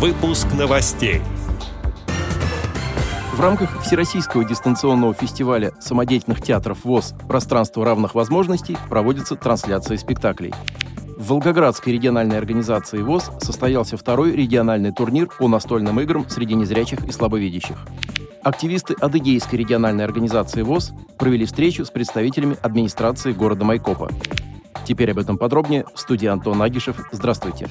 Выпуск 0.00 0.46
новостей. 0.58 1.20
В 3.34 3.38
рамках 3.38 3.82
Всероссийского 3.82 4.46
дистанционного 4.46 5.12
фестиваля 5.12 5.72
самодеятельных 5.78 6.40
театров 6.40 6.86
ВОЗ 6.86 7.12
«Пространство 7.28 7.84
равных 7.84 8.14
возможностей» 8.14 8.78
проводится 8.88 9.36
трансляция 9.36 9.98
спектаклей. 9.98 10.54
В 11.18 11.26
Волгоградской 11.26 11.92
региональной 11.92 12.38
организации 12.38 13.02
ВОЗ 13.02 13.30
состоялся 13.42 13.98
второй 13.98 14.32
региональный 14.32 14.90
турнир 14.90 15.28
по 15.38 15.48
настольным 15.48 16.00
играм 16.00 16.26
среди 16.30 16.54
незрячих 16.54 17.04
и 17.04 17.12
слабовидящих. 17.12 17.76
Активисты 18.42 18.94
Адыгейской 18.98 19.58
региональной 19.58 20.06
организации 20.06 20.62
ВОЗ 20.62 20.94
провели 21.18 21.44
встречу 21.44 21.84
с 21.84 21.90
представителями 21.90 22.56
администрации 22.62 23.32
города 23.32 23.66
Майкопа. 23.66 24.08
Теперь 24.86 25.10
об 25.10 25.18
этом 25.18 25.36
подробнее 25.36 25.84
в 25.94 26.00
студии 26.00 26.26
Антон 26.26 26.62
Агишев. 26.62 26.96
Здравствуйте. 27.12 27.68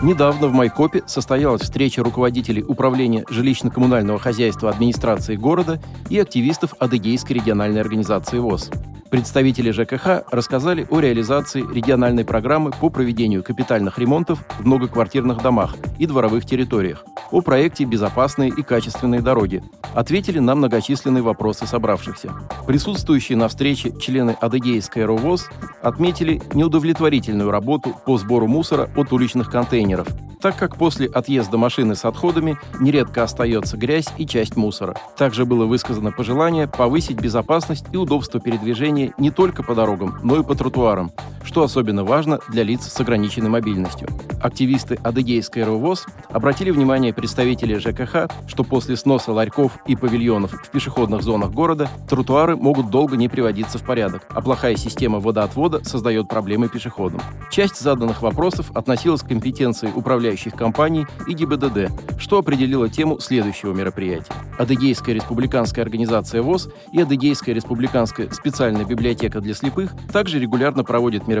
Недавно 0.00 0.46
в 0.46 0.52
Майкопе 0.52 1.02
состоялась 1.06 1.62
встреча 1.62 2.04
руководителей 2.04 2.62
управления 2.62 3.24
жилищно-коммунального 3.28 4.20
хозяйства 4.20 4.70
администрации 4.70 5.34
города 5.34 5.80
и 6.08 6.20
активистов 6.20 6.74
Адыгейской 6.78 7.34
региональной 7.34 7.80
организации 7.80 8.38
ВОЗ. 8.38 8.70
Представители 9.10 9.70
ЖКХ 9.70 10.24
рассказали 10.30 10.86
о 10.90 11.00
реализации 11.00 11.62
региональной 11.62 12.26
программы 12.26 12.72
по 12.72 12.90
проведению 12.90 13.42
капитальных 13.42 13.98
ремонтов 13.98 14.44
в 14.58 14.66
многоквартирных 14.66 15.42
домах 15.42 15.76
и 15.98 16.06
дворовых 16.06 16.44
территориях, 16.44 17.04
о 17.30 17.40
проекте 17.40 17.84
«Безопасные 17.84 18.50
и 18.50 18.62
качественные 18.62 19.22
дороги». 19.22 19.62
Ответили 19.94 20.40
на 20.40 20.54
многочисленные 20.54 21.22
вопросы 21.22 21.66
собравшихся. 21.66 22.34
Присутствующие 22.66 23.38
на 23.38 23.48
встрече 23.48 23.92
члены 23.98 24.36
Адыгейской 24.38 25.06
РОВОЗ 25.06 25.48
отметили 25.80 26.42
неудовлетворительную 26.52 27.50
работу 27.50 27.96
по 28.04 28.18
сбору 28.18 28.46
мусора 28.46 28.90
от 28.94 29.10
уличных 29.12 29.50
контейнеров– 29.50 30.08
так 30.40 30.56
как 30.56 30.76
после 30.76 31.06
отъезда 31.06 31.58
машины 31.58 31.94
с 31.94 32.04
отходами 32.04 32.58
нередко 32.80 33.22
остается 33.22 33.76
грязь 33.76 34.08
и 34.16 34.26
часть 34.26 34.56
мусора. 34.56 34.96
Также 35.16 35.44
было 35.44 35.66
высказано 35.66 36.12
пожелание 36.12 36.66
повысить 36.68 37.20
безопасность 37.20 37.86
и 37.92 37.96
удобство 37.96 38.40
передвижения 38.40 39.12
не 39.18 39.30
только 39.30 39.62
по 39.62 39.74
дорогам, 39.74 40.18
но 40.22 40.40
и 40.40 40.42
по 40.42 40.54
тротуарам, 40.54 41.12
что 41.48 41.62
особенно 41.62 42.04
важно 42.04 42.40
для 42.50 42.62
лиц 42.62 42.82
с 42.82 43.00
ограниченной 43.00 43.48
мобильностью. 43.48 44.06
Активисты 44.42 44.98
Адыгейской 45.02 45.64
РОВОЗ 45.64 46.04
обратили 46.28 46.70
внимание 46.70 47.14
представителей 47.14 47.78
ЖКХ, 47.78 48.30
что 48.46 48.64
после 48.64 48.98
сноса 48.98 49.32
ларьков 49.32 49.78
и 49.86 49.96
павильонов 49.96 50.52
в 50.52 50.68
пешеходных 50.70 51.22
зонах 51.22 51.50
города 51.50 51.88
тротуары 52.06 52.54
могут 52.54 52.90
долго 52.90 53.16
не 53.16 53.30
приводиться 53.30 53.78
в 53.78 53.82
порядок, 53.82 54.26
а 54.28 54.42
плохая 54.42 54.76
система 54.76 55.20
водоотвода 55.20 55.82
создает 55.84 56.28
проблемы 56.28 56.68
пешеходам. 56.68 57.22
Часть 57.50 57.80
заданных 57.80 58.20
вопросов 58.20 58.70
относилась 58.74 59.22
к 59.22 59.28
компетенции 59.28 59.90
управляющих 59.94 60.54
компаний 60.54 61.06
и 61.26 61.32
ГИБДД, 61.32 61.90
что 62.20 62.38
определило 62.38 62.90
тему 62.90 63.20
следующего 63.20 63.72
мероприятия. 63.72 64.34
Адыгейская 64.58 65.14
республиканская 65.14 65.82
организация 65.82 66.42
ВОЗ 66.42 66.68
и 66.92 67.00
Адыгейская 67.00 67.54
республиканская 67.54 68.28
специальная 68.32 68.84
библиотека 68.84 69.40
для 69.40 69.54
слепых 69.54 69.94
также 70.12 70.38
регулярно 70.38 70.84
проводят 70.84 71.26
мероприятия, 71.26 71.37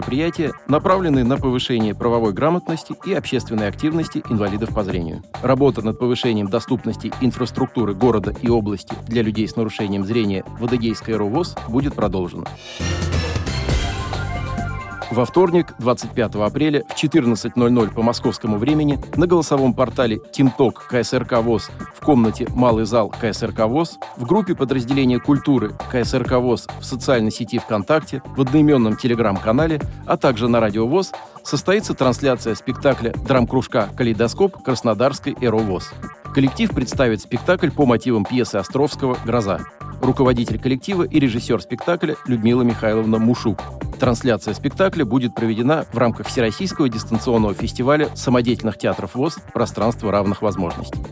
направленные 0.66 1.24
на 1.24 1.36
повышение 1.36 1.94
правовой 1.94 2.32
грамотности 2.32 2.94
и 3.04 3.12
общественной 3.12 3.68
активности 3.68 4.22
инвалидов 4.28 4.74
по 4.74 4.84
зрению. 4.84 5.22
Работа 5.42 5.82
над 5.82 5.98
повышением 5.98 6.48
доступности 6.48 7.12
инфраструктуры 7.20 7.94
города 7.94 8.34
и 8.42 8.48
области 8.48 8.94
для 9.06 9.22
людей 9.22 9.48
с 9.48 9.56
нарушением 9.56 10.04
зрения 10.04 10.44
в 10.58 10.64
Адыгейской 10.64 11.16
РОВОЗ 11.16 11.56
будет 11.68 11.94
продолжена. 11.94 12.46
Во 15.10 15.24
вторник, 15.24 15.74
25 15.78 16.34
апреля 16.34 16.84
в 16.84 17.02
14.00 17.02 17.94
по 17.94 18.02
московскому 18.02 18.58
времени 18.58 18.98
на 19.16 19.26
голосовом 19.26 19.72
портале 19.72 20.20
«Тимток» 20.32 20.86
КСРК 20.88 21.38
ВОЗ 21.38 21.70
комнате 22.08 22.48
«Малый 22.54 22.86
зал» 22.86 23.10
КСРК 23.20 23.66
ВОЗ, 23.66 23.98
в 24.16 24.24
группе 24.24 24.54
подразделения 24.54 25.18
культуры 25.18 25.74
КСРК 25.92 26.38
ВОЗ 26.38 26.66
в 26.80 26.82
социальной 26.82 27.30
сети 27.30 27.58
ВКонтакте, 27.58 28.22
в 28.34 28.40
одноименном 28.40 28.96
телеграм-канале, 28.96 29.78
а 30.06 30.16
также 30.16 30.48
на 30.48 30.58
радио 30.58 30.86
ВОЗ 30.86 31.12
состоится 31.44 31.92
трансляция 31.92 32.54
спектакля 32.54 33.12
драм-кружка 33.12 33.90
«Калейдоскоп» 33.94 34.62
Краснодарской 34.62 35.36
«Эро 35.38 35.58
ВОЗ». 35.58 35.92
Коллектив 36.32 36.70
представит 36.70 37.20
спектакль 37.20 37.70
по 37.70 37.84
мотивам 37.84 38.24
пьесы 38.24 38.56
Островского 38.56 39.18
«Гроза». 39.26 39.60
Руководитель 40.00 40.58
коллектива 40.58 41.02
и 41.02 41.20
режиссер 41.20 41.60
спектакля 41.60 42.16
Людмила 42.26 42.62
Михайловна 42.62 43.18
Мушук. 43.18 43.58
Трансляция 44.00 44.54
спектакля 44.54 45.04
будет 45.04 45.34
проведена 45.34 45.84
в 45.92 45.98
рамках 45.98 46.28
Всероссийского 46.28 46.88
дистанционного 46.88 47.52
фестиваля 47.52 48.08
самодеятельных 48.14 48.78
театров 48.78 49.14
ВОЗ 49.14 49.36
«Пространство 49.52 50.10
равных 50.10 50.40
возможностей». 50.40 51.02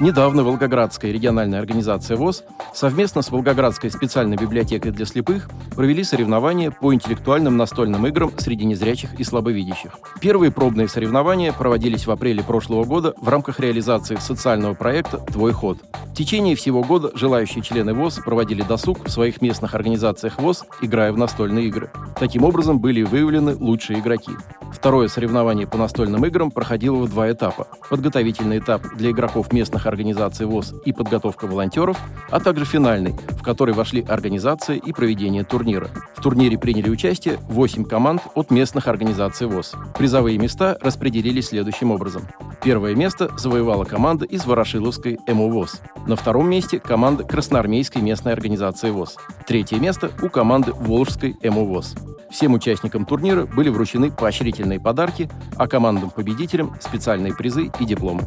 Недавно 0.00 0.42
Волгоградская 0.42 1.12
региональная 1.12 1.60
организация 1.60 2.16
ВОЗ 2.16 2.42
совместно 2.74 3.22
с 3.22 3.30
Волгоградской 3.30 3.92
специальной 3.92 4.36
библиотекой 4.36 4.90
для 4.90 5.06
слепых 5.06 5.48
провели 5.76 6.02
соревнования 6.02 6.72
по 6.72 6.92
интеллектуальным 6.92 7.56
настольным 7.56 8.04
играм 8.08 8.32
среди 8.36 8.64
незрячих 8.64 9.14
и 9.20 9.24
слабовидящих. 9.24 9.92
Первые 10.20 10.50
пробные 10.50 10.88
соревнования 10.88 11.52
проводились 11.52 12.08
в 12.08 12.10
апреле 12.10 12.42
прошлого 12.42 12.84
года 12.84 13.14
в 13.20 13.28
рамках 13.28 13.60
реализации 13.60 14.16
социального 14.16 14.74
проекта 14.74 15.18
«Твой 15.18 15.52
ход». 15.52 15.78
В 16.14 16.16
течение 16.16 16.54
всего 16.54 16.84
года 16.84 17.10
желающие 17.14 17.60
члены 17.60 17.92
ВОЗ 17.92 18.20
проводили 18.24 18.62
досуг 18.62 19.04
в 19.04 19.10
своих 19.10 19.42
местных 19.42 19.74
организациях 19.74 20.38
ВОЗ, 20.38 20.64
играя 20.80 21.10
в 21.10 21.18
настольные 21.18 21.66
игры. 21.66 21.90
Таким 22.16 22.44
образом 22.44 22.78
были 22.78 23.02
выявлены 23.02 23.56
лучшие 23.56 23.98
игроки. 23.98 24.30
Второе 24.72 25.08
соревнование 25.08 25.66
по 25.66 25.76
настольным 25.76 26.24
играм 26.24 26.52
проходило 26.52 26.94
в 26.98 27.10
два 27.10 27.32
этапа. 27.32 27.66
Подготовительный 27.90 28.58
этап 28.58 28.94
для 28.94 29.10
игроков 29.10 29.52
местных 29.52 29.86
организаций 29.86 30.46
ВОЗ 30.46 30.74
и 30.84 30.92
подготовка 30.92 31.48
волонтеров, 31.48 31.98
а 32.30 32.38
также 32.38 32.64
финальный, 32.64 33.16
в 33.30 33.42
который 33.42 33.74
вошли 33.74 34.04
организация 34.08 34.76
и 34.76 34.92
проведение 34.92 35.42
турнира. 35.42 35.88
В 36.14 36.22
турнире 36.22 36.56
приняли 36.56 36.90
участие 36.90 37.38
8 37.48 37.86
команд 37.86 38.22
от 38.36 38.52
местных 38.52 38.86
организаций 38.86 39.48
ВОЗ. 39.48 39.74
Призовые 39.98 40.38
места 40.38 40.78
распределились 40.80 41.48
следующим 41.48 41.90
образом. 41.90 42.22
Первое 42.64 42.94
место 42.94 43.30
завоевала 43.36 43.84
команда 43.84 44.24
из 44.24 44.46
Ворошиловской 44.46 45.18
МО 45.28 45.50
ВОЗ. 45.50 45.82
На 46.06 46.16
втором 46.16 46.48
месте 46.48 46.80
команда 46.80 47.22
Красноармейской 47.22 48.00
местной 48.00 48.32
организации 48.32 48.90
ВОЗ. 48.90 49.16
Третье 49.46 49.78
место 49.78 50.10
у 50.22 50.30
команды 50.30 50.72
Волжской 50.72 51.36
МО 51.42 51.66
ВОЗ. 51.66 51.94
Всем 52.30 52.54
участникам 52.54 53.04
турнира 53.04 53.44
были 53.44 53.68
вручены 53.68 54.10
поощрительные 54.10 54.80
подарки, 54.80 55.28
а 55.56 55.68
командам-победителям– 55.68 56.74
специальные 56.80 57.34
призы 57.34 57.70
и 57.78 57.84
дипломы. 57.84 58.22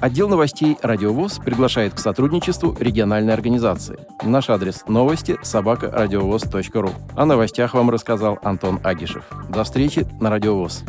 Отдел 0.00 0.30
новостей 0.30 0.78
«Радиовоз» 0.80 1.38
приглашает 1.38 1.92
к 1.92 1.98
сотрудничеству 1.98 2.74
региональной 2.80 3.34
организации. 3.34 3.98
Наш 4.22 4.48
адрес– 4.48 4.84
новости 4.88 5.36
собака 5.42 5.92
ру. 5.92 6.90
О 7.14 7.26
новостях 7.26 7.74
вам 7.74 7.90
рассказал 7.90 8.38
Антон 8.42 8.80
Агишев. 8.82 9.24
До 9.50 9.64
встречи 9.64 10.06
на 10.18 10.30
«Радиовоз». 10.30 10.82